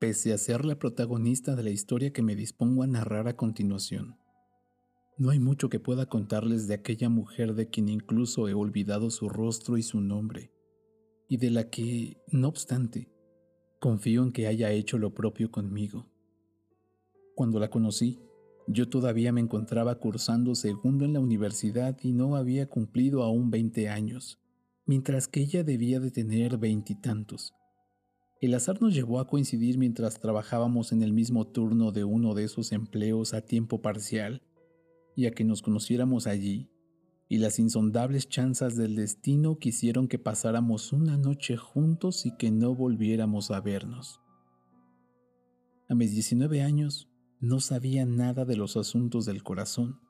[0.00, 4.16] pese a ser la protagonista de la historia que me dispongo a narrar a continuación.
[5.18, 9.28] No hay mucho que pueda contarles de aquella mujer de quien incluso he olvidado su
[9.28, 10.52] rostro y su nombre,
[11.28, 13.12] y de la que, no obstante,
[13.78, 16.10] confío en que haya hecho lo propio conmigo.
[17.34, 18.20] Cuando la conocí,
[18.66, 23.90] yo todavía me encontraba cursando segundo en la universidad y no había cumplido aún 20
[23.90, 24.40] años,
[24.86, 27.52] mientras que ella debía de tener veintitantos.
[28.40, 32.44] El azar nos llevó a coincidir mientras trabajábamos en el mismo turno de uno de
[32.44, 34.42] esos empleos a tiempo parcial
[35.14, 36.70] y a que nos conociéramos allí,
[37.28, 42.74] y las insondables chanzas del destino quisieron que pasáramos una noche juntos y que no
[42.74, 44.22] volviéramos a vernos.
[45.90, 50.00] A mis 19 años, no sabía nada de los asuntos del corazón,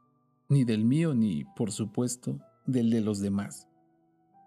[0.49, 3.70] ni del mío, ni, por supuesto, del de los demás.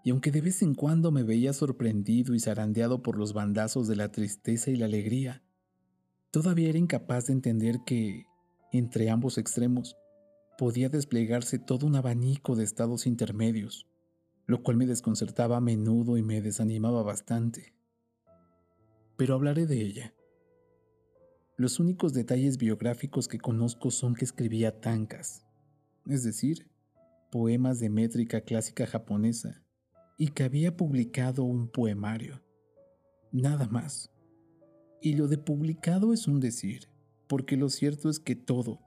[0.04, 3.96] Y aunque de vez en cuando me veía sorprendido y zarandeado por los bandazos de
[3.96, 5.42] la tristeza y la alegría,
[6.30, 8.26] todavía era incapaz de entender que,
[8.70, 9.96] entre ambos extremos,
[10.58, 13.88] podía desplegarse todo un abanico de estados intermedios,
[14.46, 17.74] lo cual me desconcertaba a menudo y me desanimaba bastante.
[19.16, 20.14] Pero hablaré de ella
[21.56, 25.46] los únicos detalles biográficos que conozco son que escribía tankas,
[26.06, 26.68] es decir,
[27.30, 29.63] poemas de métrica clásica japonesa,
[30.16, 32.42] y que había publicado un poemario.
[33.32, 34.10] Nada más.
[35.00, 36.88] Y lo de publicado es un decir,
[37.26, 38.80] porque lo cierto es que todo,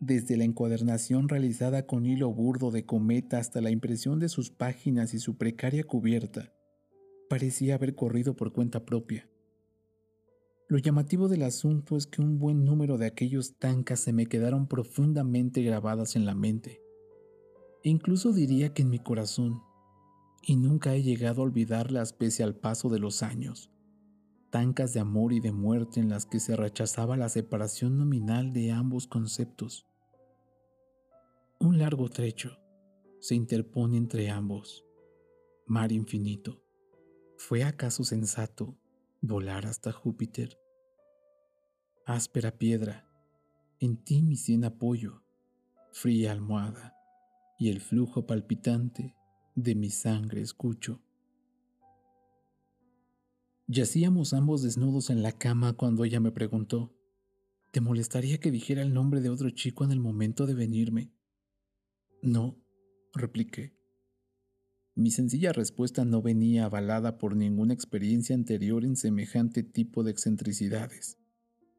[0.00, 5.14] desde la encuadernación realizada con hilo burdo de cometa hasta la impresión de sus páginas
[5.14, 6.52] y su precaria cubierta,
[7.28, 9.28] parecía haber corrido por cuenta propia.
[10.68, 14.66] Lo llamativo del asunto es que un buen número de aquellos tancas se me quedaron
[14.66, 16.80] profundamente grabadas en la mente.
[17.84, 19.62] E incluso diría que en mi corazón.
[20.42, 23.70] Y nunca he llegado a olvidarlas pese al paso de los años.
[24.50, 28.72] Tancas de amor y de muerte en las que se rechazaba la separación nominal de
[28.72, 29.86] ambos conceptos.
[31.58, 32.58] Un largo trecho
[33.20, 34.84] se interpone entre ambos.
[35.66, 36.60] Mar infinito.
[37.36, 38.76] ¿Fue acaso sensato
[39.20, 40.58] volar hasta Júpiter?
[42.04, 43.06] áspera piedra,
[43.78, 45.22] en ti mi cien apoyo,
[45.92, 46.96] fría almohada,
[47.58, 49.14] y el flujo palpitante
[49.54, 51.00] de mi sangre escucho.
[53.66, 56.94] Yacíamos ambos desnudos en la cama cuando ella me preguntó,
[57.70, 61.12] ¿te molestaría que dijera el nombre de otro chico en el momento de venirme?
[62.22, 62.58] No,
[63.14, 63.74] repliqué.
[64.94, 71.18] Mi sencilla respuesta no venía avalada por ninguna experiencia anterior en semejante tipo de excentricidades.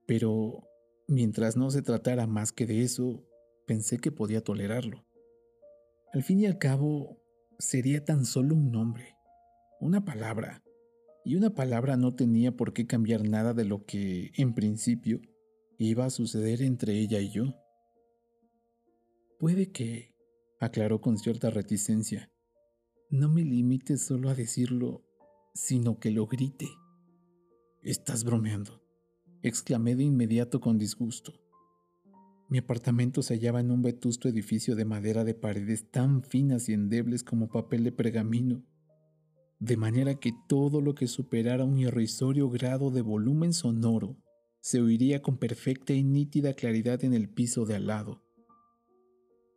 [0.07, 0.67] Pero
[1.07, 3.23] mientras no se tratara más que de eso,
[3.67, 5.05] pensé que podía tolerarlo.
[6.11, 7.22] Al fin y al cabo,
[7.59, 9.17] sería tan solo un nombre,
[9.79, 10.63] una palabra,
[11.25, 15.21] y una palabra no tenía por qué cambiar nada de lo que, en principio,
[15.77, 17.55] iba a suceder entre ella y yo.
[19.39, 20.15] Puede que,
[20.59, 22.31] aclaró con cierta reticencia,
[23.09, 25.03] no me limite solo a decirlo,
[25.53, 26.67] sino que lo grite.
[27.81, 28.83] Estás bromeando
[29.43, 31.42] exclamé de inmediato con disgusto.
[32.53, 36.73] Mi apartamento se hallaba en un vetusto edificio de madera de paredes tan finas y
[36.73, 38.63] endebles como papel de pergamino,
[39.57, 44.17] de manera que todo lo que superara un irrisorio grado de volumen sonoro
[44.59, 48.21] se oiría con perfecta y nítida claridad en el piso de al lado.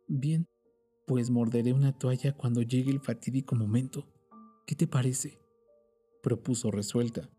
[0.07, 0.47] Bien,
[1.05, 4.11] pues morderé una toalla cuando llegue el fatídico momento.
[4.65, 5.37] ¿Qué te parece?
[6.23, 7.29] propuso resuelta.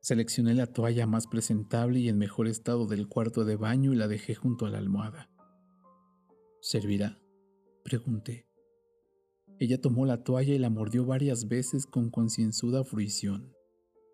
[0.00, 4.08] Seleccioné la toalla más presentable y en mejor estado del cuarto de baño y la
[4.08, 5.28] dejé junto a la almohada.
[6.62, 7.20] ¿Servirá?
[7.84, 8.46] Pregunté.
[9.58, 13.54] Ella tomó la toalla y la mordió varias veces con concienzuda fruición,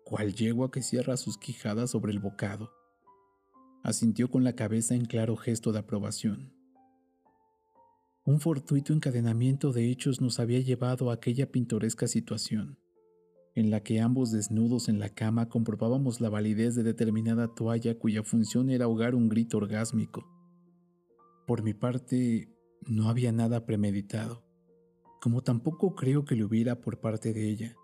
[0.03, 2.69] cual yegua que cierra sus quijadas sobre el bocado.
[3.81, 6.53] Asintió con la cabeza en claro gesto de aprobación.
[8.25, 12.77] Un fortuito encadenamiento de hechos nos había llevado a aquella pintoresca situación
[13.57, 18.21] en la que ambos desnudos en la cama comprobábamos la validez de determinada toalla cuya
[18.21, 20.27] función era ahogar un grito orgásmico.
[21.47, 22.53] Por mi parte,
[22.85, 24.43] no había nada premeditado,
[25.23, 27.75] como tampoco creo que lo hubiera por parte de ella.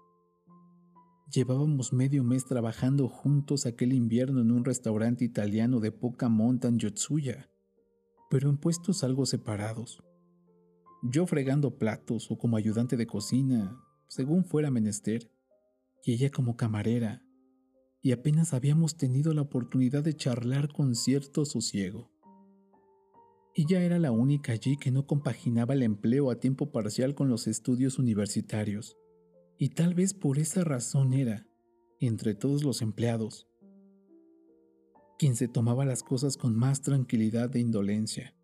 [1.33, 6.77] Llevábamos medio mes trabajando juntos aquel invierno en un restaurante italiano de poca monta en
[6.77, 7.49] Yotsuya,
[8.29, 10.03] pero en puestos algo separados.
[11.01, 15.32] Yo fregando platos o como ayudante de cocina, según fuera menester,
[16.03, 17.23] y ella como camarera,
[18.01, 22.11] y apenas habíamos tenido la oportunidad de charlar con cierto sosiego.
[23.55, 27.47] Ella era la única allí que no compaginaba el empleo a tiempo parcial con los
[27.47, 28.97] estudios universitarios,
[29.57, 31.47] y tal vez por esa razón era,
[31.99, 33.47] entre todos los empleados,
[35.17, 38.35] quien se tomaba las cosas con más tranquilidad e indolencia.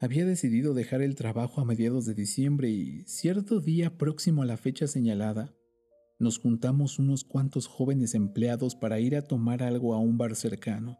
[0.00, 4.56] Había decidido dejar el trabajo a mediados de diciembre y cierto día próximo a la
[4.56, 5.54] fecha señalada,
[6.24, 10.98] nos juntamos unos cuantos jóvenes empleados para ir a tomar algo a un bar cercano.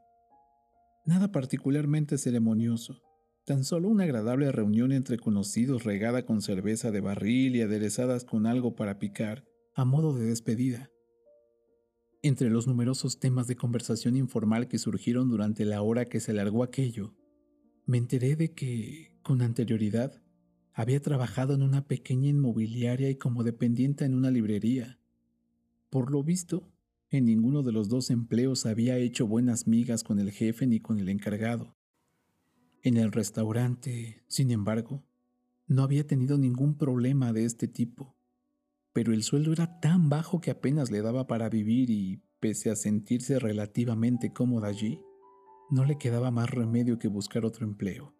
[1.05, 3.03] Nada particularmente ceremonioso,
[3.45, 8.47] tan solo una agradable reunión entre conocidos regada con cerveza de barril y aderezadas con
[8.47, 9.45] algo para picar,
[9.75, 10.91] a modo de despedida.
[12.23, 16.63] Entre los numerosos temas de conversación informal que surgieron durante la hora que se alargó
[16.63, 17.15] aquello,
[17.87, 20.23] me enteré de que, con anterioridad,
[20.73, 24.99] había trabajado en una pequeña inmobiliaria y como dependiente en una librería.
[25.95, 26.73] Por lo visto,
[27.09, 30.99] en ninguno de los dos empleos había hecho buenas migas con el jefe ni con
[30.99, 31.77] el encargado.
[32.83, 35.05] En el restaurante, sin embargo,
[35.69, 38.17] no había tenido ningún problema de este tipo,
[38.93, 42.75] pero el sueldo era tan bajo que apenas le daba para vivir y, pese a
[42.75, 45.01] sentirse relativamente cómoda allí,
[45.71, 48.17] no le quedaba más remedio que buscar otro empleo.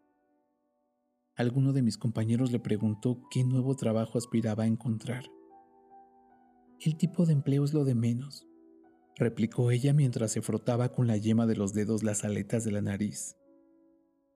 [1.35, 5.25] Alguno de mis compañeros le preguntó qué nuevo trabajo aspiraba a encontrar.
[6.81, 8.47] El tipo de empleo es lo de menos,
[9.17, 12.83] replicó ella mientras se frotaba con la yema de los dedos las aletas de la
[12.83, 13.37] nariz.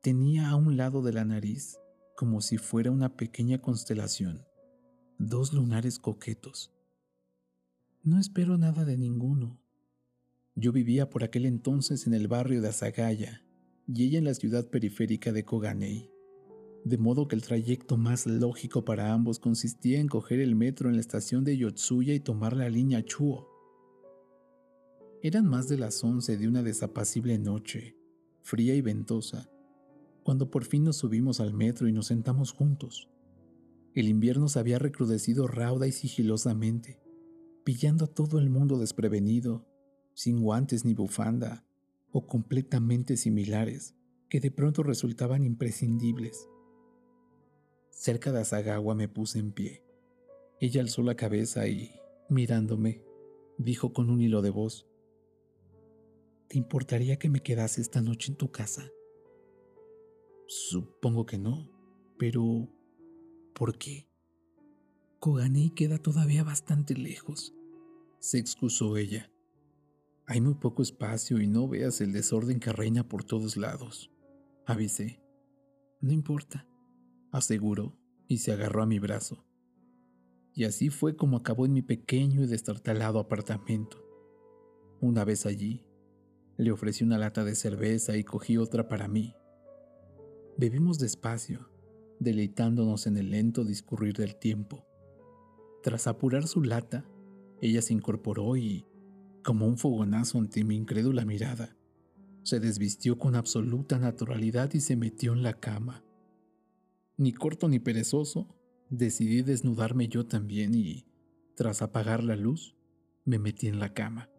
[0.02, 1.78] Tenía a un lado de la nariz,
[2.16, 4.44] como si fuera una pequeña constelación,
[5.18, 6.72] dos lunares coquetos.
[8.02, 9.60] No espero nada de ninguno,
[10.60, 13.44] yo vivía por aquel entonces en el barrio de Azagaya
[13.86, 16.10] y ella en la ciudad periférica de Koganei,
[16.84, 20.94] de modo que el trayecto más lógico para ambos consistía en coger el metro en
[20.94, 23.48] la estación de Yotsuya y tomar la línea Chuo.
[25.22, 27.96] Eran más de las once de una desapacible noche,
[28.42, 29.50] fría y ventosa,
[30.22, 33.08] cuando por fin nos subimos al metro y nos sentamos juntos.
[33.94, 37.00] El invierno se había recrudecido rauda y sigilosamente,
[37.64, 39.66] pillando a todo el mundo desprevenido
[40.14, 41.64] sin guantes ni bufanda,
[42.10, 43.94] o completamente similares,
[44.28, 46.48] que de pronto resultaban imprescindibles.
[47.98, 49.82] Cerca de Asagawa me puse en pie.
[50.60, 51.90] Ella alzó la cabeza y,
[52.28, 53.02] mirándome,
[53.58, 54.86] dijo con un hilo de voz,
[56.46, 58.88] ¿Te importaría que me quedase esta noche en tu casa?
[60.46, 61.68] Supongo que no,
[62.20, 62.68] pero
[63.52, 64.08] ¿por qué?
[65.18, 67.52] Koganei queda todavía bastante lejos,
[68.20, 69.32] se excusó ella.
[70.24, 74.12] Hay muy poco espacio y no veas el desorden que reina por todos lados.
[74.66, 75.20] Avisé.
[76.00, 76.64] No importa,
[77.30, 77.96] aseguró
[78.26, 79.44] y se agarró a mi brazo.
[80.54, 84.04] Y así fue como acabó en mi pequeño y destartalado apartamento.
[85.00, 85.84] Una vez allí,
[86.56, 89.34] le ofrecí una lata de cerveza y cogí otra para mí.
[90.56, 91.70] Bebimos despacio,
[92.18, 94.84] deleitándonos en el lento discurrir del tiempo.
[95.84, 97.08] Tras apurar su lata,
[97.60, 98.84] ella se incorporó y,
[99.44, 101.76] como un fogonazo ante mi incrédula mirada.
[102.42, 106.04] Se desvistió con absoluta naturalidad y se metió en la cama.
[107.18, 108.56] Ni corto ni perezoso,
[108.90, 111.04] decidí desnudarme yo también y,
[111.56, 112.76] tras apagar la luz,
[113.24, 114.30] me metí en la cama,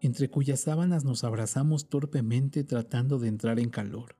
[0.00, 4.16] entre cuyas sábanas nos abrazamos torpemente tratando de entrar en calor.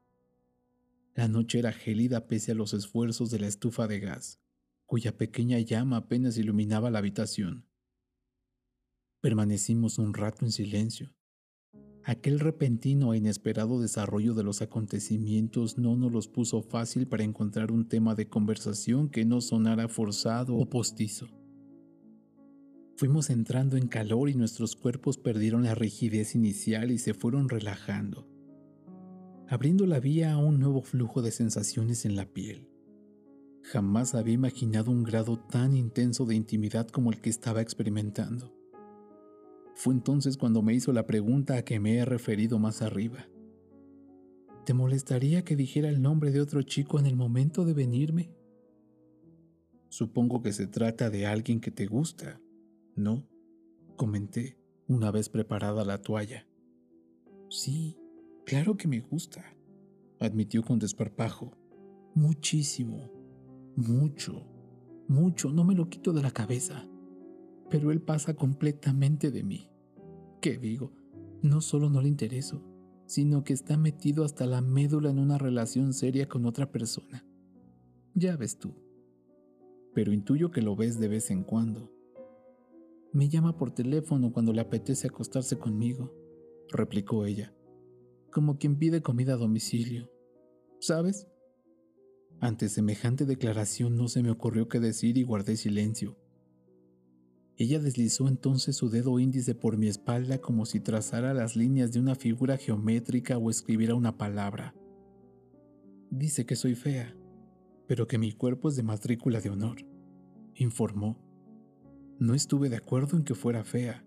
[1.15, 4.41] La noche era gélida pese a los esfuerzos de la estufa de gas,
[4.85, 7.65] cuya pequeña llama apenas iluminaba la habitación.
[9.21, 11.15] Permanecimos un rato en silencio.
[12.09, 17.71] Aquel repentino e inesperado desarrollo de los acontecimientos no nos los puso fácil para encontrar
[17.71, 21.27] un tema de conversación que no sonara forzado o postizo.
[22.97, 28.27] Fuimos entrando en calor y nuestros cuerpos perdieron la rigidez inicial y se fueron relajando,
[29.47, 32.71] abriendo la vía a un nuevo flujo de sensaciones en la piel.
[33.65, 38.58] Jamás había imaginado un grado tan intenso de intimidad como el que estaba experimentando.
[39.79, 43.29] Fue entonces cuando me hizo la pregunta a que me he referido más arriba.
[44.67, 48.35] ¿Te molestaría que dijera el nombre de otro chico en el momento de venirme?
[49.89, 52.41] Supongo que se trata de alguien que te gusta,
[52.97, 53.25] ¿no?
[53.95, 54.59] Comenté,
[54.89, 56.45] una vez preparada la toalla.
[57.49, 58.01] Sí,
[58.45, 59.45] claro que me gusta,
[60.19, 61.57] admitió con desparpajo.
[62.17, 63.13] Muchísimo,
[63.77, 64.45] mucho,
[65.07, 66.88] mucho, no me lo quito de la cabeza
[67.71, 69.71] pero él pasa completamente de mí.
[70.41, 70.93] ¿Qué digo?
[71.43, 72.63] No solo no le intereso,
[73.07, 77.27] sino que está metido hasta la médula en una relación seria con otra persona.
[78.15, 78.75] Ya ves tú.
[79.95, 81.93] Pero intuyo que lo ves de vez en cuando.
[83.13, 86.13] Me llama por teléfono cuando le apetece acostarse conmigo,
[86.71, 87.55] replicó ella,
[88.31, 90.11] como quien pide comida a domicilio.
[90.81, 91.27] ¿Sabes?
[92.41, 96.17] Ante semejante declaración no se me ocurrió qué decir y guardé silencio
[97.61, 101.99] Ella deslizó entonces su dedo índice por mi espalda como si trazara las líneas de
[101.99, 104.77] una figura geométrica o escribiera una palabra.
[106.09, 107.17] Dice que soy fea,
[107.89, 109.79] pero que mi cuerpo es de matrícula de honor,
[110.55, 111.19] informó.
[112.21, 114.07] No estuve de acuerdo en que fuera fea.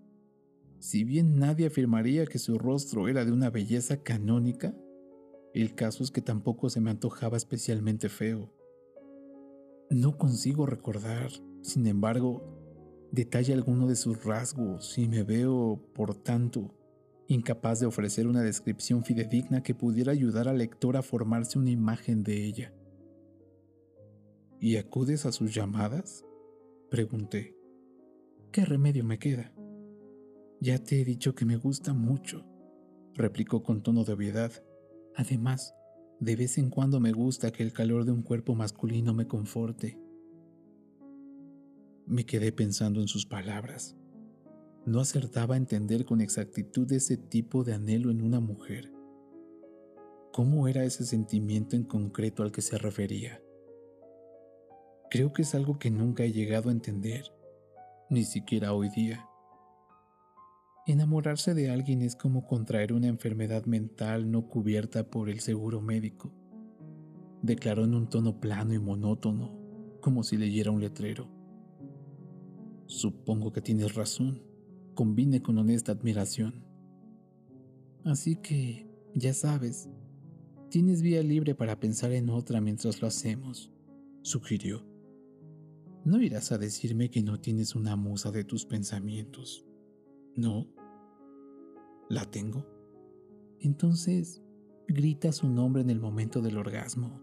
[0.79, 4.74] Si bien nadie afirmaría que su rostro era de una belleza canónica,
[5.53, 8.53] el caso es que tampoco se me antojaba especialmente feo.
[9.89, 11.31] No consigo recordar,
[11.62, 12.61] sin embargo,
[13.12, 16.74] detalle alguno de sus rasgos y me veo, por tanto,
[17.27, 22.24] incapaz de ofrecer una descripción fidedigna que pudiera ayudar al lector a formarse una imagen
[22.24, 22.74] de ella.
[24.60, 26.25] ¿Y acudes a sus llamadas?
[26.89, 27.56] Pregunté.
[28.51, 29.53] ¿Qué remedio me queda?
[30.60, 32.46] Ya te he dicho que me gusta mucho,
[33.13, 34.51] replicó con tono de obviedad.
[35.15, 35.74] Además,
[36.20, 39.98] de vez en cuando me gusta que el calor de un cuerpo masculino me conforte.
[42.05, 43.96] Me quedé pensando en sus palabras.
[44.86, 48.91] No acertaba a entender con exactitud ese tipo de anhelo en una mujer.
[50.34, 53.41] ¿Cómo era ese sentimiento en concreto al que se refería?
[55.10, 57.31] Creo que es algo que nunca he llegado a entender
[58.10, 59.25] ni siquiera hoy día.
[60.86, 66.34] Enamorarse de alguien es como contraer una enfermedad mental no cubierta por el seguro médico,
[67.41, 69.58] declaró en un tono plano y monótono,
[70.01, 71.41] como si leyera un letrero.
[72.92, 74.44] Supongo que tienes razón,
[74.96, 76.66] combine con honesta admiración.
[78.04, 79.90] Así que, ya sabes,
[80.70, 83.72] tienes vía libre para pensar en otra mientras lo hacemos,
[84.24, 84.86] sugirió.
[86.04, 89.66] No irás a decirme que no tienes una musa de tus pensamientos.
[90.36, 90.68] ¿No?
[92.10, 92.68] ¿La tengo?
[93.62, 94.44] Entonces,
[94.90, 97.22] grita su nombre en el momento del orgasmo,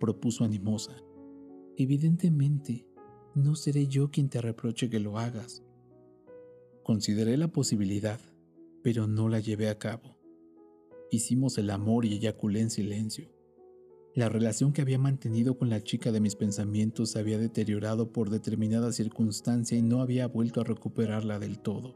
[0.00, 0.96] propuso animosa.
[1.76, 2.89] Evidentemente,
[3.34, 5.62] no seré yo quien te reproche que lo hagas.
[6.82, 8.20] Consideré la posibilidad,
[8.82, 10.16] pero no la llevé a cabo.
[11.10, 13.30] Hicimos el amor y eyaculé en silencio.
[14.14, 18.30] La relación que había mantenido con la chica de mis pensamientos se había deteriorado por
[18.30, 21.94] determinada circunstancia y no había vuelto a recuperarla del todo.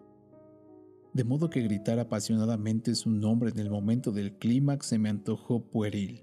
[1.13, 5.65] De modo que gritar apasionadamente su nombre en el momento del clímax se me antojó
[5.65, 6.23] pueril.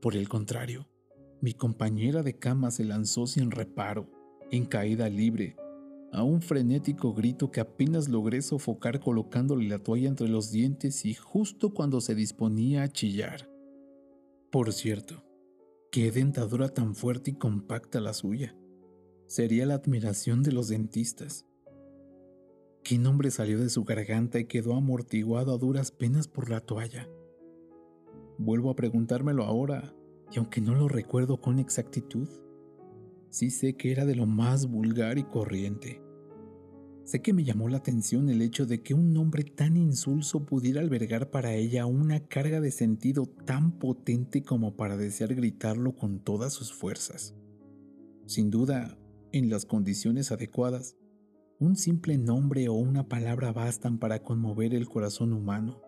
[0.00, 0.86] Por el contrario,
[1.40, 4.10] mi compañera de cama se lanzó sin reparo,
[4.50, 5.56] en caída libre,
[6.12, 11.14] a un frenético grito que apenas logré sofocar colocándole la toalla entre los dientes y
[11.14, 13.50] justo cuando se disponía a chillar.
[14.50, 15.24] Por cierto,
[15.92, 18.56] qué dentadura tan fuerte y compacta la suya.
[19.26, 21.44] Sería la admiración de los dentistas.
[22.84, 27.08] ¿Qué nombre salió de su garganta y quedó amortiguado a duras penas por la toalla?
[28.38, 29.92] Vuelvo a preguntármelo ahora,
[30.32, 32.28] y aunque no lo recuerdo con exactitud,
[33.30, 36.02] sí sé que era de lo más vulgar y corriente.
[37.04, 40.80] Sé que me llamó la atención el hecho de que un nombre tan insulso pudiera
[40.80, 46.52] albergar para ella una carga de sentido tan potente como para desear gritarlo con todas
[46.52, 47.36] sus fuerzas.
[48.26, 48.98] Sin duda,
[49.30, 50.96] en las condiciones adecuadas,
[51.60, 55.80] un simple nombre o una palabra bastan para conmover el corazón humano.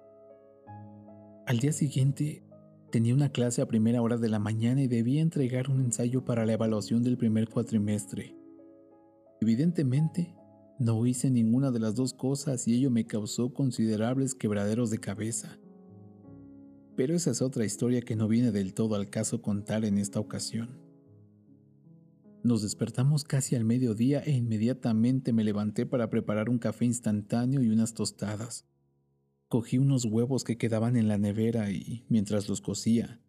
[1.46, 2.44] Al día siguiente,
[2.90, 6.46] tenía una clase a primera hora de la mañana y debía entregar un ensayo para
[6.46, 8.36] la evaluación del primer cuatrimestre.
[9.40, 10.34] Evidentemente,
[10.78, 15.58] no hice ninguna de las dos cosas y ello me causó considerables quebraderos de cabeza.
[16.96, 20.20] Pero esa es otra historia que no viene del todo al caso contar en esta
[20.20, 20.80] ocasión.
[22.42, 27.68] Nos despertamos casi al mediodía e inmediatamente me levanté para preparar un café instantáneo y
[27.68, 28.64] unas tostadas.
[29.48, 33.20] Cogí unos huevos que quedaban en la nevera y, mientras los cocía,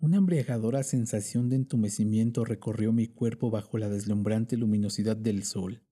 [0.00, 5.82] una embriagadora sensación de entumecimiento recorrió mi cuerpo bajo la deslumbrante luminosidad del sol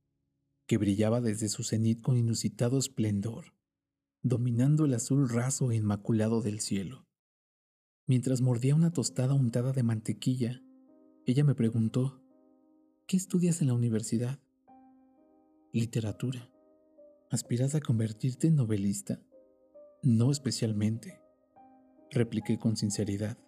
[0.67, 3.55] que brillaba desde su cenit con inusitado esplendor,
[4.23, 7.07] dominando el azul raso e inmaculado del cielo.
[8.07, 10.63] Mientras mordía una tostada untada de mantequilla,
[11.27, 12.23] ella me preguntó,
[13.07, 14.41] ¿qué estudias en la universidad?
[15.73, 16.51] Literatura.
[17.31, 19.21] ¿Aspiras a convertirte en novelista?
[20.05, 21.21] No especialmente,
[22.11, 23.39] repliqué con sinceridad.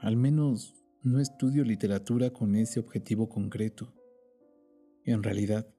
[0.00, 3.94] Al menos no estudio literatura con ese objetivo concreto.
[5.04, 5.72] En realidad,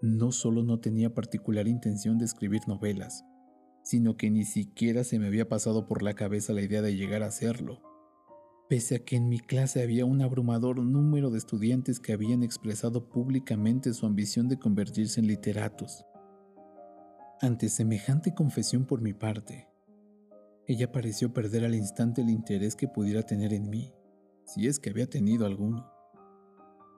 [0.00, 3.26] no solo no tenía particular intención de escribir novelas,
[3.82, 7.22] sino que ni siquiera se me había pasado por la cabeza la idea de llegar
[7.22, 7.82] a hacerlo,
[8.70, 13.10] pese a que en mi clase había un abrumador número de estudiantes que habían expresado
[13.10, 16.06] públicamente su ambición de convertirse en literatos.
[17.42, 19.68] Ante semejante confesión por mi parte,
[20.66, 23.92] ella pareció perder al instante el interés que pudiera tener en mí,
[24.46, 25.86] si es que había tenido alguno.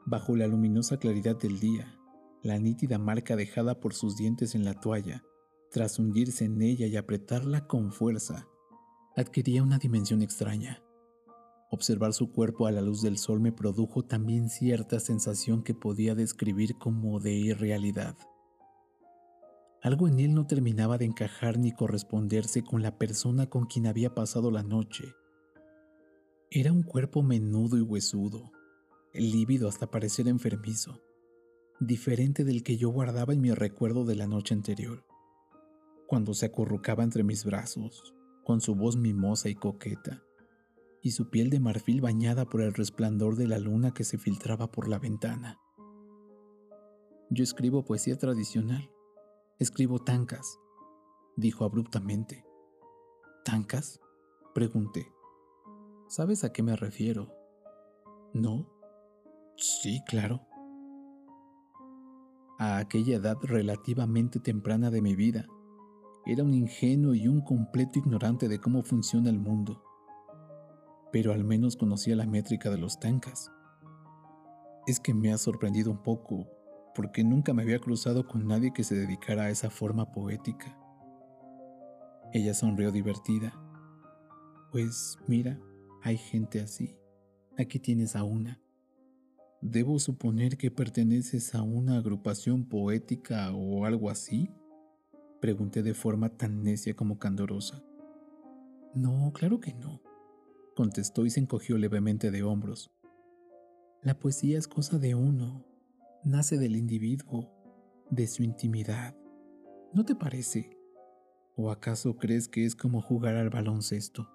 [0.07, 1.99] Bajo la luminosa claridad del día,
[2.45, 5.25] la nítida marca dejada por sus dientes en la toalla,
[5.73, 8.47] tras hundirse en ella y apretarla con fuerza,
[9.17, 10.85] adquiría una dimensión extraña.
[11.69, 16.15] Observar su cuerpo a la luz del sol me produjo también cierta sensación que podía
[16.15, 18.17] describir como de irrealidad.
[19.83, 24.15] Algo en él no terminaba de encajar ni corresponderse con la persona con quien había
[24.15, 25.15] pasado la noche.
[26.51, 28.51] Era un cuerpo menudo y huesudo,
[29.15, 31.01] lívido hasta parecer enfermizo,
[31.79, 35.05] diferente del que yo guardaba en mi recuerdo de la noche anterior,
[36.07, 40.23] cuando se acurrucaba entre mis brazos, con su voz mimosa y coqueta
[41.03, 44.71] y su piel de marfil bañada por el resplandor de la luna que se filtraba
[44.71, 45.61] por la ventana.
[47.31, 48.91] Yo escribo poesía tradicional,
[49.59, 50.59] escribo tancas,
[51.37, 52.45] dijo abruptamente.
[53.45, 54.01] ¿Tancas?
[54.55, 55.13] Pregunté.
[56.09, 57.35] ¿Sabes a qué me refiero?
[58.33, 58.67] ¿No?
[59.57, 60.47] Sí, claro.
[62.59, 65.47] A aquella edad relativamente temprana de mi vida,
[66.27, 69.83] era un ingenuo y un completo ignorante de cómo funciona el mundo
[71.13, 73.51] pero al menos conocía la métrica de los tancas.
[74.87, 76.47] Es que me ha sorprendido un poco,
[76.95, 80.77] porque nunca me había cruzado con nadie que se dedicara a esa forma poética.
[82.33, 83.53] Ella sonrió divertida.
[84.73, 85.59] Pues mira,
[86.03, 86.97] hay gente así.
[87.57, 88.61] Aquí tienes a una.
[89.61, 94.51] ¿Debo suponer que perteneces a una agrupación poética o algo así?
[95.41, 97.83] Pregunté de forma tan necia como candorosa.
[98.95, 100.01] No, claro que no
[100.79, 102.93] contestó y se encogió levemente de hombros.
[104.01, 105.65] La poesía es cosa de uno,
[106.25, 107.51] nace del individuo,
[108.11, 109.17] de su intimidad.
[109.93, 110.77] ¿No te parece?
[111.57, 114.29] ¿O acaso crees que es como jugar al baloncesto?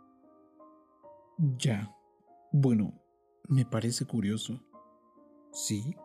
[1.57, 1.95] Ya.
[2.51, 3.01] Bueno,
[3.47, 4.61] me parece curioso.
[5.51, 5.95] ¿Sí?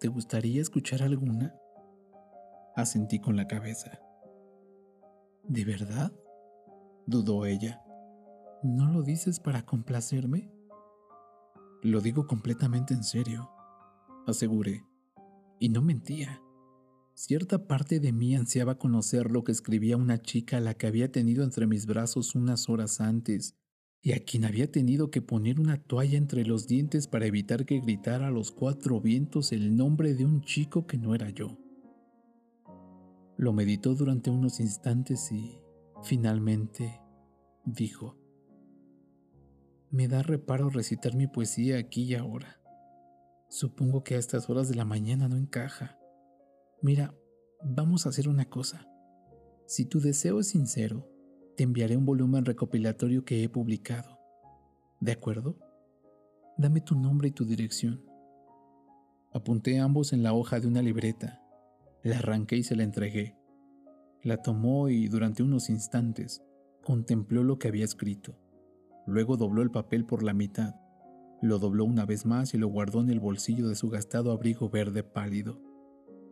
[0.00, 1.54] ¿Te gustaría escuchar alguna?
[2.76, 4.00] Asentí con la cabeza.
[5.44, 6.12] ¿De verdad?
[7.06, 7.82] dudó ella.
[8.62, 10.50] ¿No lo dices para complacerme?
[11.82, 13.50] Lo digo completamente en serio,
[14.26, 14.84] aseguré.
[15.64, 16.42] Y no mentía.
[17.14, 21.10] Cierta parte de mí ansiaba conocer lo que escribía una chica a la que había
[21.10, 23.56] tenido entre mis brazos unas horas antes
[24.02, 27.80] y a quien había tenido que poner una toalla entre los dientes para evitar que
[27.80, 31.56] gritara a los cuatro vientos el nombre de un chico que no era yo.
[33.38, 35.62] Lo meditó durante unos instantes y,
[36.02, 37.00] finalmente,
[37.64, 38.18] dijo,
[39.90, 42.60] me da reparo recitar mi poesía aquí y ahora.
[43.54, 45.96] Supongo que a estas horas de la mañana no encaja.
[46.82, 47.14] Mira,
[47.62, 48.88] vamos a hacer una cosa.
[49.64, 51.08] Si tu deseo es sincero,
[51.56, 54.18] te enviaré un volumen recopilatorio que he publicado.
[54.98, 55.56] ¿De acuerdo?
[56.58, 58.04] Dame tu nombre y tu dirección.
[59.32, 61.40] Apunté ambos en la hoja de una libreta.
[62.02, 63.38] La arranqué y se la entregué.
[64.24, 66.42] La tomó y durante unos instantes
[66.82, 68.36] contempló lo que había escrito.
[69.06, 70.74] Luego dobló el papel por la mitad,
[71.44, 74.68] lo dobló una vez más y lo guardó en el bolsillo de su gastado abrigo
[74.68, 75.60] verde pálido,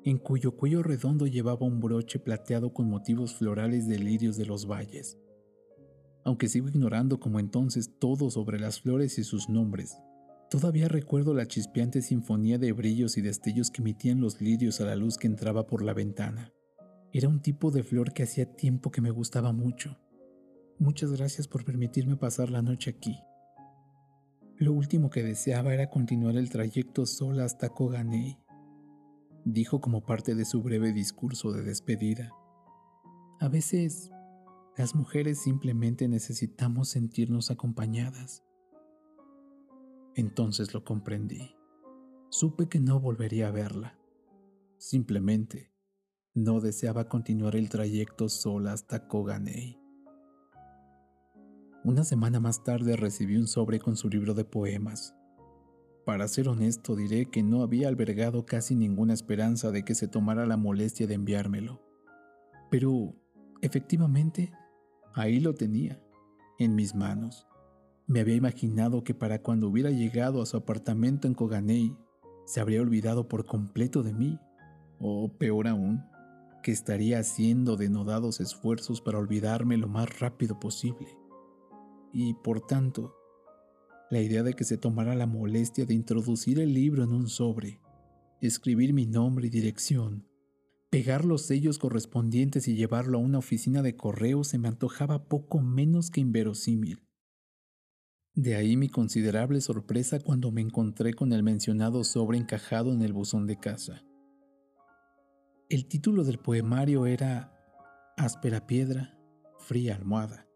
[0.05, 4.67] en cuyo cuello redondo llevaba un broche plateado con motivos florales de lirios de los
[4.67, 5.19] valles.
[6.25, 9.97] Aunque sigo ignorando como entonces todo sobre las flores y sus nombres,
[10.51, 14.97] todavía recuerdo la chispeante sinfonía de brillos y destellos que emitían los lirios a la
[14.97, 16.53] luz que entraba por la ventana.
[17.13, 19.99] Era un tipo de flor que hacía tiempo que me gustaba mucho
[20.83, 23.17] Muchas gracias por permitirme pasar la noche aquí.
[24.63, 28.39] Lo último que deseaba era continuar el trayecto sola hasta Koganei,
[29.45, 32.31] dijo como parte de su breve discurso de despedida.
[33.41, 34.13] A veces,
[34.77, 38.45] las mujeres simplemente necesitamos sentirnos acompañadas.
[40.15, 41.57] Entonces lo comprendí.
[42.31, 43.99] Supe que no volvería a verla.
[44.79, 45.73] Simplemente,
[46.35, 49.82] no deseaba continuar el trayecto sola hasta Koganei.
[51.85, 55.17] Una semana más tarde recibí un sobre con su libro de poemas.
[56.07, 60.47] Para ser honesto, diré que no había albergado casi ninguna esperanza de que se tomara
[60.47, 61.83] la molestia de enviármelo.
[62.71, 63.17] Pero,
[63.63, 64.53] efectivamente,
[65.13, 66.01] ahí lo tenía,
[66.61, 67.49] en mis manos.
[68.07, 71.97] Me había imaginado que para cuando hubiera llegado a su apartamento en Koganei,
[72.47, 74.39] se habría olvidado por completo de mí,
[75.01, 76.05] o peor aún,
[76.63, 81.22] que estaría haciendo denodados esfuerzos para olvidarme lo más rápido posible
[82.13, 83.15] y, por tanto,
[84.11, 87.81] la idea de que se tomara la molestia de introducir el libro en un sobre,
[88.41, 90.29] escribir mi nombre y dirección,
[90.91, 95.61] pegar los sellos correspondientes y llevarlo a una oficina de correo se me antojaba poco
[95.61, 97.03] menos que inverosímil.
[98.35, 103.13] De ahí mi considerable sorpresa cuando me encontré con el mencionado sobre encajado en el
[103.13, 104.05] buzón de casa.
[105.71, 107.59] El título del poemario era
[108.19, 109.19] Áspera piedra,
[109.59, 110.47] fría almohada,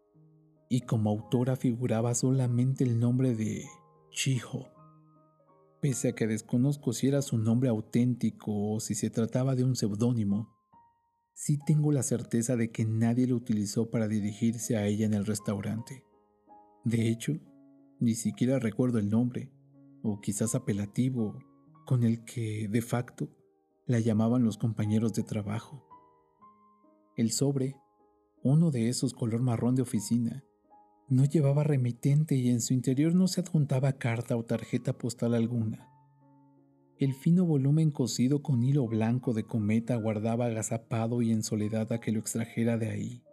[0.69, 3.65] y como autora figuraba solamente el nombre de
[4.11, 4.67] Chiho.
[5.81, 9.75] Pese a que desconozco si era su nombre auténtico o si se trataba de un
[9.75, 10.49] seudónimo,
[11.33, 15.25] sí tengo la certeza de que nadie lo utilizó para dirigirse a ella en el
[15.25, 16.03] restaurante.
[16.83, 17.33] De hecho,
[17.99, 19.51] ni siquiera recuerdo el nombre,
[20.01, 21.37] o quizás apelativo,
[21.85, 23.29] con el que, de facto,
[23.85, 25.87] la llamaban los compañeros de trabajo.
[27.15, 27.75] El sobre,
[28.43, 30.43] uno de esos color marrón de oficina,
[31.09, 35.89] no llevaba remitente y en su interior no se adjuntaba carta o tarjeta postal alguna.
[36.99, 41.99] El fino volumen cosido con hilo blanco de cometa guardaba agazapado y en soledad a
[41.99, 43.23] que lo extrajera de ahí.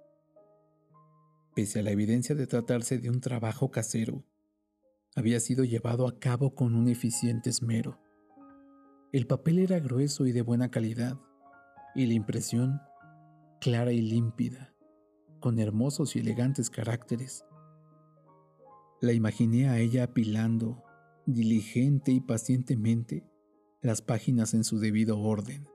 [1.54, 4.24] Pese a la evidencia de tratarse de un trabajo casero,
[5.16, 8.00] había sido llevado a cabo con un eficiente esmero.
[9.12, 11.18] El papel era grueso y de buena calidad,
[11.94, 12.80] y la impresión
[13.60, 14.74] clara y límpida,
[15.40, 17.44] con hermosos y elegantes caracteres.
[19.05, 20.83] La imaginé a ella apilando,
[21.27, 23.23] diligente y pacientemente,
[23.83, 25.69] las páginas en su debido orden,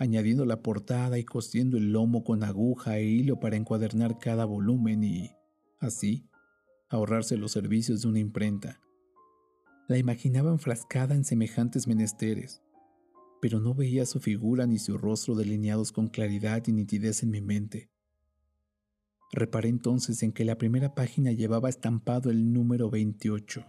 [0.00, 5.04] añadiendo la portada y cosiendo el lomo con aguja e hilo para encuadernar cada volumen
[5.04, 5.30] y,
[5.78, 6.28] así,
[6.88, 8.80] ahorrarse los servicios de una imprenta.
[9.86, 12.62] La imaginaba enfrascada en semejantes menesteres,
[13.40, 17.42] pero no veía su figura ni su rostro delineados con claridad y nitidez en mi
[17.42, 17.92] mente.
[19.32, 23.64] Reparé entonces en que la primera página llevaba estampado el número 28,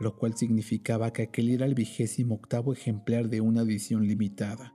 [0.00, 4.74] lo cual significaba que aquel era el vigésimo octavo ejemplar de una edición limitada.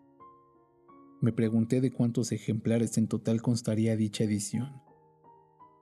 [1.21, 4.81] Me pregunté de cuántos ejemplares en total constaría dicha edición.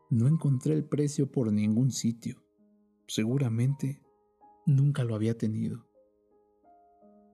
[0.10, 2.44] No encontré el precio por ningún sitio.
[3.08, 4.02] Seguramente
[4.70, 5.88] Nunca lo había tenido.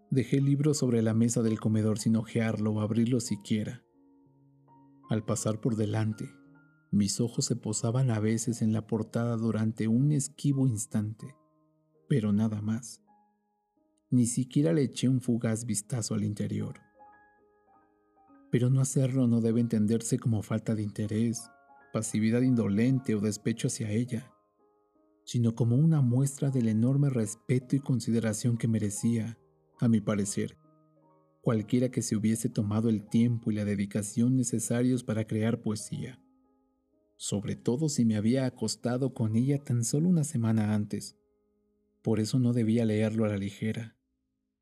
[0.10, 3.84] Dejé el libro sobre la mesa del comedor sin ojearlo o abrirlo siquiera.
[5.10, 6.30] Al pasar por delante,
[6.96, 11.36] mis ojos se posaban a veces en la portada durante un esquivo instante,
[12.08, 13.02] pero nada más.
[14.10, 16.80] Ni siquiera le eché un fugaz vistazo al interior.
[18.52, 21.50] Pero no hacerlo no debe entenderse como falta de interés,
[21.92, 24.32] pasividad indolente o despecho hacia ella
[25.26, 29.38] sino como una muestra del enorme respeto y consideración que merecía,
[29.80, 30.58] a mi parecer,
[31.42, 36.22] cualquiera que se hubiese tomado el tiempo y la dedicación necesarios para crear poesía,
[37.18, 41.18] sobre todo si me había acostado con ella tan solo una semana antes.
[42.02, 43.96] Por eso no debía leerlo a la ligera,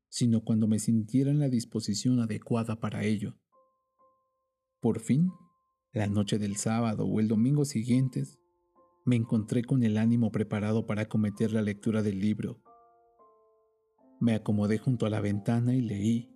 [0.08, 3.36] sino cuando me sintiera en la disposición adecuada para ello.
[4.80, 5.32] Por fin,
[5.92, 8.38] la noche del sábado o el domingo siguientes,
[9.04, 12.62] me encontré con el ánimo preparado para acometer la lectura del libro.
[14.20, 16.30] Me acomodé junto a la ventana y leí,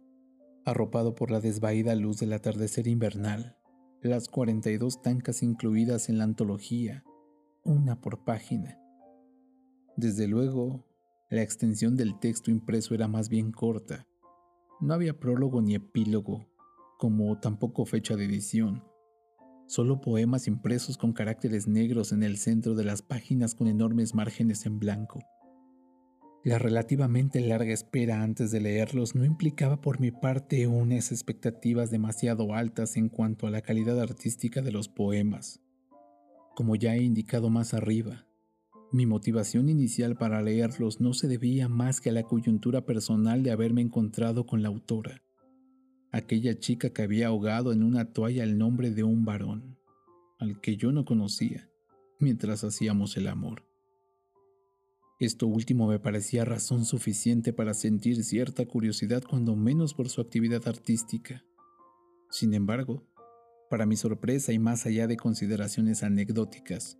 [0.64, 3.57] arropado por la desvaída luz del atardecer invernal,
[4.02, 7.04] las 42 tancas incluidas en la antología,
[7.64, 8.78] una por página.
[9.96, 10.84] Desde luego,
[11.28, 14.06] la extensión del texto impreso era más bien corta.
[14.80, 16.46] No había prólogo ni epílogo,
[16.98, 18.84] como tampoco fecha de edición,
[19.66, 24.64] solo poemas impresos con caracteres negros en el centro de las páginas con enormes márgenes
[24.66, 25.20] en blanco.
[26.48, 32.54] La relativamente larga espera antes de leerlos no implicaba por mi parte unas expectativas demasiado
[32.54, 35.60] altas en cuanto a la calidad artística de los poemas.
[36.56, 38.26] Como ya he indicado más arriba,
[38.92, 43.50] mi motivación inicial para leerlos no se debía más que a la coyuntura personal de
[43.50, 45.22] haberme encontrado con la autora
[46.12, 49.78] aquella chica que había ahogado en una toalla el nombre de un varón,
[50.38, 51.68] al que yo no conocía,
[52.18, 53.67] mientras hacíamos el amor.
[55.18, 60.68] Esto último me parecía razón suficiente para sentir cierta curiosidad cuando menos por su actividad
[60.68, 61.44] artística.
[62.30, 63.04] Sin embargo,
[63.68, 66.98] para mi sorpresa y más allá de consideraciones anecdóticas,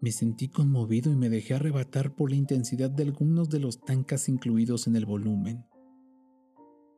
[0.00, 4.28] me sentí conmovido y me dejé arrebatar por la intensidad de algunos de los tancas
[4.28, 5.66] incluidos en el volumen.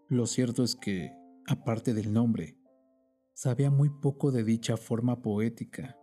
[0.09, 1.12] Lo cierto es que,
[1.46, 2.59] aparte del nombre,
[3.33, 5.96] sabía muy poco de dicha forma poética,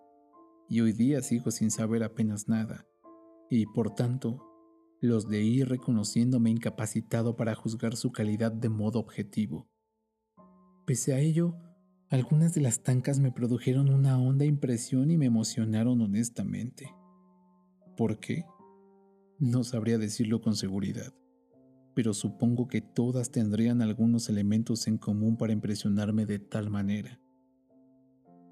[0.69, 2.87] y hoy día sigo sin saber apenas nada,
[3.49, 4.41] y por tanto,
[5.01, 9.67] los de ir reconociéndome incapacitado para juzgar su calidad de modo objetivo.
[10.85, 11.55] Pese a ello,
[12.09, 16.93] algunas de las tancas me produjeron una honda impresión y me emocionaron honestamente.
[17.97, 18.45] ¿Por qué?
[19.39, 21.13] No sabría decirlo con seguridad
[21.93, 27.19] pero supongo que todas tendrían algunos elementos en común para impresionarme de tal manera.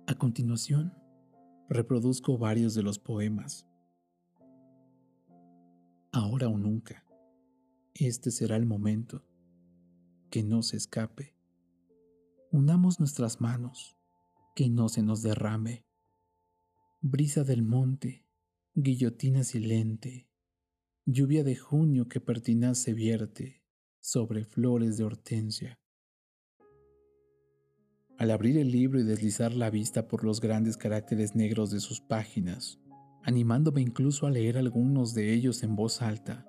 [0.08, 0.93] A continuación,
[1.69, 3.67] reproduzco varios de los poemas.
[6.13, 7.06] Ahora o nunca,
[7.93, 9.24] este será el momento,
[10.30, 11.38] que no se escape.
[12.52, 13.95] unamos nuestras manos,
[14.54, 15.86] que no se nos derrame.
[17.00, 18.26] Brisa del monte,
[18.76, 20.28] guillotina silente,
[21.06, 23.63] lluvia de junio que pertinaz se vierte
[24.02, 25.80] sobre flores de hortensia.
[28.17, 32.02] Al abrir el libro y deslizar la vista por los grandes caracteres negros de sus
[32.02, 32.82] páginas,
[33.23, 36.47] animándome incluso a leer algunos de ellos en voz alta,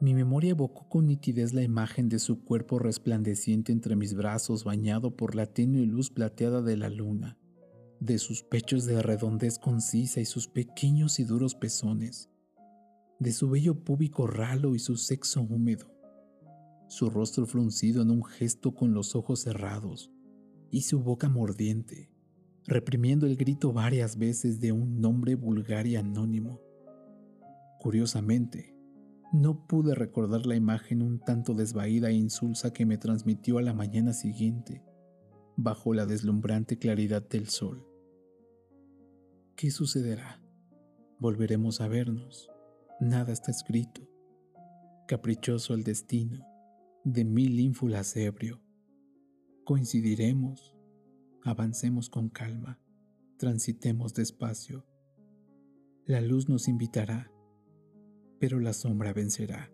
[0.00, 5.14] mi memoria evocó con nitidez la imagen de su cuerpo resplandeciente entre mis brazos bañado
[5.14, 7.38] por la tenue luz plateada de la luna,
[8.00, 12.30] de sus pechos de redondez concisa y sus pequeños y duros pezones,
[13.18, 15.94] de su vello púbico ralo y su sexo húmedo,
[16.88, 20.10] su rostro fruncido en un gesto con los ojos cerrados
[20.70, 22.10] y su boca mordiente,
[22.66, 26.60] reprimiendo el grito varias veces de un nombre vulgar y anónimo.
[27.78, 28.76] Curiosamente,
[29.32, 33.72] no pude recordar la imagen un tanto desvaída e insulsa que me transmitió a la
[33.72, 34.82] mañana siguiente,
[35.56, 37.86] bajo la deslumbrante claridad del sol.
[39.56, 40.42] ¿Qué sucederá?
[41.18, 42.50] Volveremos a vernos.
[42.98, 44.08] Nada está escrito.
[45.06, 46.44] Caprichoso el destino,
[47.04, 48.60] de mil ínfulas ebrio.
[49.64, 50.74] Coincidiremos,
[51.44, 52.78] avancemos con calma,
[53.38, 54.86] transitemos despacio.
[56.06, 57.30] La luz nos invitará
[58.40, 59.70] pero la sombra vencerá.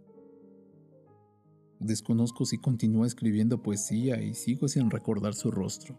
[1.79, 5.98] Desconozco si continúa escribiendo poesía y sigo sin recordar su rostro.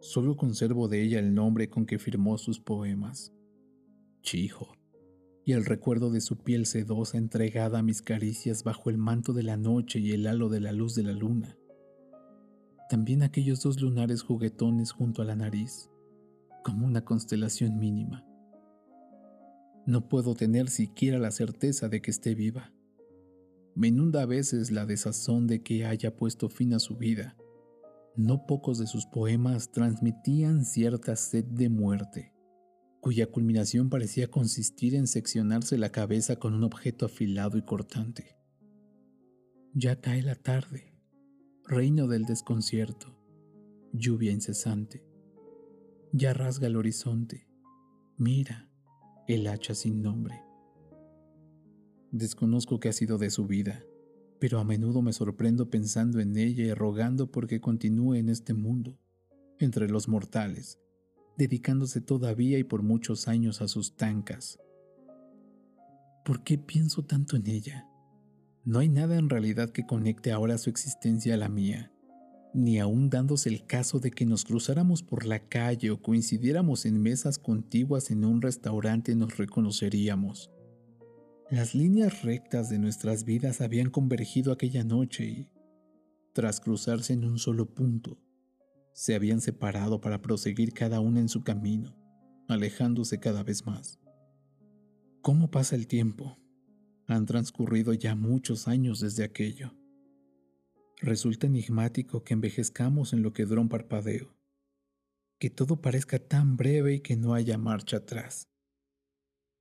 [0.00, 3.32] Solo conservo de ella el nombre con que firmó sus poemas,
[4.22, 4.72] Chijo,
[5.44, 9.42] y el recuerdo de su piel sedosa entregada a mis caricias bajo el manto de
[9.42, 11.56] la noche y el halo de la luz de la luna.
[12.92, 15.88] También aquellos dos lunares juguetones junto a la nariz,
[16.62, 18.22] como una constelación mínima.
[19.86, 22.70] No puedo tener siquiera la certeza de que esté viva.
[23.74, 27.34] Me inunda a veces la desazón de que haya puesto fin a su vida.
[28.14, 32.34] No pocos de sus poemas transmitían cierta sed de muerte,
[33.00, 38.36] cuya culminación parecía consistir en seccionarse la cabeza con un objeto afilado y cortante.
[39.72, 40.91] Ya cae la tarde,
[41.72, 43.16] reino del desconcierto,
[43.94, 45.02] lluvia incesante.
[46.12, 47.48] Ya rasga el horizonte.
[48.18, 48.68] Mira,
[49.26, 50.42] el hacha sin nombre.
[52.10, 53.86] Desconozco qué ha sido de su vida,
[54.38, 58.98] pero a menudo me sorprendo pensando en ella y rogando porque continúe en este mundo,
[59.58, 60.78] entre los mortales,
[61.38, 64.60] dedicándose todavía y por muchos años a sus tancas.
[66.22, 67.88] ¿Por qué pienso tanto en ella?
[68.64, 71.92] No hay nada en realidad que conecte ahora su existencia a la mía
[72.54, 77.00] ni aun dándose el caso de que nos cruzáramos por la calle o coincidiéramos en
[77.00, 80.50] mesas contiguas en un restaurante nos reconoceríamos.
[81.50, 85.50] Las líneas rectas de nuestras vidas habían convergido aquella noche y,
[86.34, 88.18] tras cruzarse en un solo punto,
[88.94, 91.96] se habían separado para proseguir cada una en su camino,
[92.48, 93.98] alejándose cada vez más.
[95.22, 96.41] ¿Cómo pasa el tiempo?
[97.06, 99.74] Han transcurrido ya muchos años desde aquello.
[101.00, 104.36] Resulta enigmático que envejezcamos en lo que dura un parpadeo,
[105.38, 108.48] que todo parezca tan breve y que no haya marcha atrás,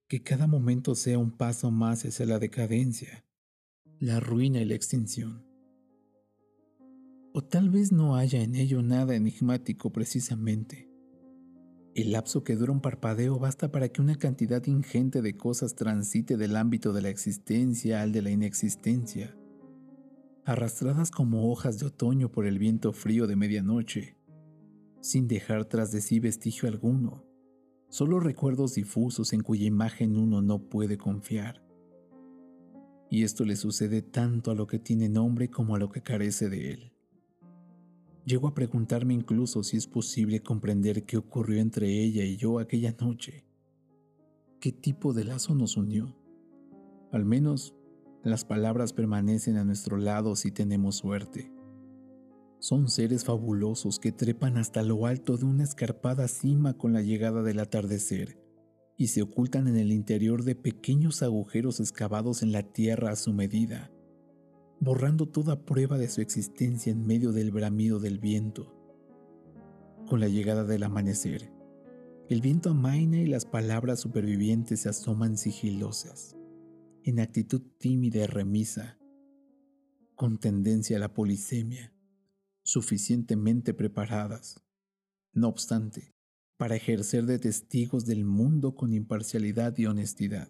[0.07, 3.25] que cada momento sea un paso más hacia la decadencia,
[3.99, 5.43] la ruina y la extinción.
[7.33, 10.90] O tal vez no haya en ello nada enigmático precisamente.
[11.93, 16.37] El lapso que dura un parpadeo basta para que una cantidad ingente de cosas transite
[16.37, 19.35] del ámbito de la existencia al de la inexistencia
[20.45, 24.17] arrastradas como hojas de otoño por el viento frío de medianoche,
[24.99, 27.25] sin dejar tras de sí vestigio alguno,
[27.89, 31.63] solo recuerdos difusos en cuya imagen uno no puede confiar.
[33.09, 36.49] Y esto le sucede tanto a lo que tiene nombre como a lo que carece
[36.49, 36.93] de él.
[38.25, 42.95] Llego a preguntarme incluso si es posible comprender qué ocurrió entre ella y yo aquella
[42.99, 43.45] noche.
[44.59, 46.15] ¿Qué tipo de lazo nos unió?
[47.11, 47.75] Al menos
[48.23, 51.51] las palabras permanecen a nuestro lado si tenemos suerte.
[52.59, 57.41] Son seres fabulosos que trepan hasta lo alto de una escarpada cima con la llegada
[57.41, 58.37] del atardecer
[58.97, 63.33] y se ocultan en el interior de pequeños agujeros excavados en la tierra a su
[63.33, 63.89] medida,
[64.81, 68.75] borrando toda prueba de su existencia en medio del bramido del viento.
[70.07, 71.53] Con la llegada del amanecer,
[72.29, 76.35] el viento amaina y las palabras supervivientes se asoman sigilosas
[77.03, 78.97] en actitud tímida y remisa,
[80.15, 81.93] con tendencia a la polisemia,
[82.63, 84.63] suficientemente preparadas,
[85.31, 86.15] no obstante,
[86.57, 90.49] para ejercer de testigos del mundo con imparcialidad y honestidad.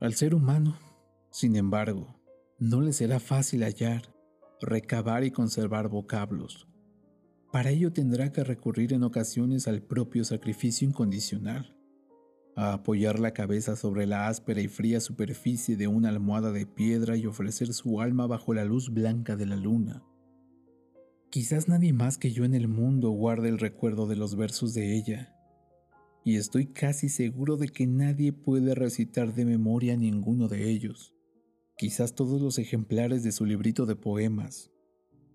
[0.00, 0.78] Al ser humano,
[1.30, 2.20] sin embargo,
[2.58, 4.14] no le será fácil hallar,
[4.60, 6.68] recabar y conservar vocablos.
[7.52, 11.76] Para ello tendrá que recurrir en ocasiones al propio sacrificio incondicional,
[12.56, 17.16] a apoyar la cabeza sobre la áspera y fría superficie de una almohada de piedra
[17.16, 20.02] y ofrecer su alma bajo la luz blanca de la luna.
[21.30, 24.96] Quizás nadie más que yo en el mundo guarde el recuerdo de los versos de
[24.96, 25.34] ella,
[26.24, 31.14] y estoy casi seguro de que nadie puede recitar de memoria ninguno de ellos.
[31.78, 34.70] Quizás todos los ejemplares de su librito de poemas,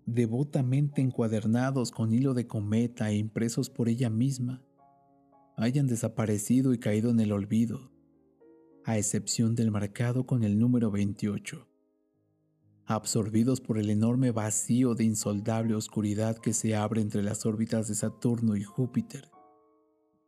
[0.06, 4.62] devotamente encuadernados con hilo de cometa e impresos por ella misma,
[5.56, 7.90] hayan desaparecido y caído en el olvido,
[8.84, 11.66] a excepción del marcado con el número 28,
[12.84, 17.94] absorbidos por el enorme vacío de insoldable oscuridad que se abre entre las órbitas de
[17.94, 19.34] Saturno y Júpiter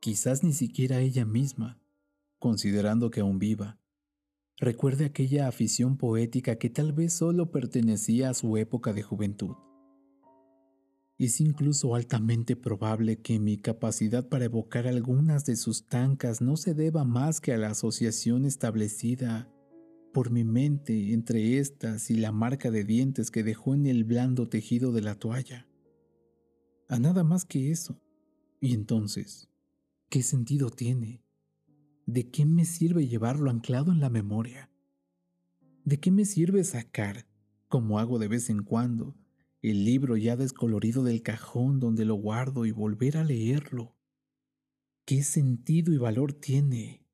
[0.06, 1.80] quizás ni siquiera ella misma,
[2.38, 3.80] considerando que aún viva,
[4.58, 9.56] recuerde aquella afición poética que tal vez solo pertenecía a su época de juventud.
[11.18, 16.74] Es incluso altamente probable que mi capacidad para evocar algunas de sus tancas no se
[16.74, 19.50] deba más que a la asociación establecida
[20.12, 24.48] por mi mente entre estas y la marca de dientes que dejó en el blando
[24.48, 25.66] tejido de la toalla.
[26.88, 28.00] A nada más que eso.
[28.60, 29.48] Y entonces,
[30.08, 31.25] ¿Qué sentido tiene?
[32.06, 34.70] ¿De qué me sirve llevarlo anclado en la memoria?
[35.84, 37.26] ¿De qué me sirve sacar,
[37.66, 39.16] como hago de vez en cuando,
[39.60, 43.96] el libro ya descolorido del cajón donde lo guardo y volver a leerlo?
[45.04, 47.04] ¿Qué sentido y valor tiene?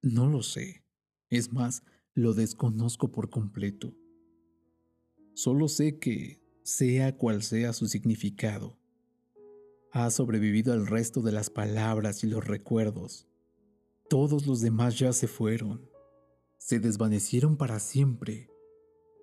[0.00, 0.84] No lo sé.
[1.28, 1.82] Es más,
[2.14, 3.96] lo desconozco por completo.
[5.34, 8.78] Solo sé que, sea cual sea su significado,
[9.90, 13.26] ha sobrevivido al resto de las palabras y los recuerdos.
[14.12, 15.88] Todos los demás ya se fueron,
[16.58, 18.50] se desvanecieron para siempre,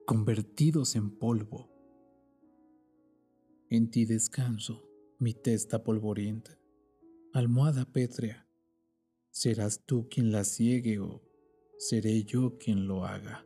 [0.08, 1.70] convertidos en polvo.
[3.70, 6.58] En ti descanso, mi testa polvorienta,
[7.34, 8.48] almohada pétrea.
[9.30, 11.22] ¿Serás tú quien la ciegue o
[11.78, 13.46] seré yo quien lo haga?